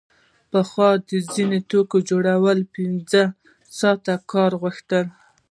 پخوا 0.51 0.89
د 1.09 1.11
ځینو 1.33 1.59
توکو 1.69 1.97
جوړول 2.09 2.59
پنځه 2.75 3.21
ساعته 3.79 4.13
کار 4.31 4.51
غوښت 4.61 4.89